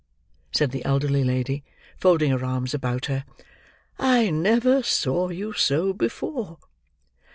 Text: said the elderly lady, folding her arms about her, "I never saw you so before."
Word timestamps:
said 0.51 0.71
the 0.71 0.83
elderly 0.83 1.23
lady, 1.23 1.63
folding 1.99 2.31
her 2.31 2.43
arms 2.43 2.73
about 2.73 3.05
her, 3.05 3.23
"I 3.99 4.31
never 4.31 4.81
saw 4.81 5.29
you 5.29 5.53
so 5.53 5.93
before." 5.93 6.57